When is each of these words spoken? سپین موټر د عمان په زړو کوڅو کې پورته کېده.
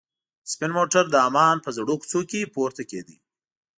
سپین 0.51 0.71
موټر 0.77 1.03
د 1.09 1.15
عمان 1.27 1.55
په 1.65 1.69
زړو 1.77 1.93
کوڅو 2.01 2.21
کې 2.29 2.49
پورته 2.53 2.83
کېده. 2.89 3.15